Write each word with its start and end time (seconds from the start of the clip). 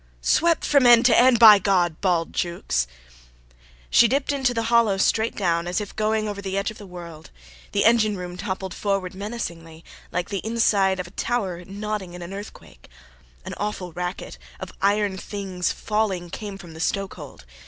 "Swept 0.23 0.65
from 0.65 0.87
end 0.87 1.05
to 1.05 1.15
end, 1.15 1.37
by 1.37 1.59
God!" 1.59 2.01
bawled 2.01 2.33
Jukes. 2.33 2.87
She 3.91 4.07
dipped 4.07 4.31
into 4.31 4.51
the 4.51 4.63
hollow 4.73 4.97
straight 4.97 5.35
down, 5.35 5.67
as 5.67 5.79
if 5.79 5.95
going 5.95 6.27
over 6.27 6.41
the 6.41 6.57
edge 6.57 6.71
of 6.71 6.79
the 6.79 6.87
world. 6.87 7.29
The 7.71 7.85
engine 7.85 8.17
room 8.17 8.35
toppled 8.35 8.73
forward 8.73 9.13
menacingly, 9.13 9.85
like 10.11 10.29
the 10.29 10.39
inside 10.43 10.99
of 10.99 11.05
a 11.05 11.11
tower 11.11 11.63
nodding 11.65 12.15
in 12.15 12.23
an 12.23 12.33
earthquake. 12.33 12.89
An 13.45 13.53
awful 13.57 13.91
racket, 13.93 14.39
of 14.59 14.71
iron 14.81 15.19
things 15.19 15.71
falling, 15.71 16.31
came 16.31 16.57
from 16.57 16.73
the 16.73 16.79
stokehold. 16.79 17.45